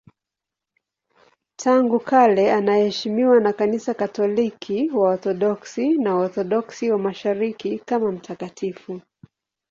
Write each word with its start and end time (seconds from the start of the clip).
Tangu 1.55 1.99
kale 1.99 2.53
anaheshimiwa 2.53 3.39
na 3.39 3.53
Kanisa 3.53 3.93
Katoliki, 3.93 4.89
Waorthodoksi 4.93 5.97
na 5.97 6.15
Waorthodoksi 6.15 6.91
wa 6.91 6.97
Mashariki 6.97 7.79
kama 7.79 8.11
mtakatifu. 8.11 9.01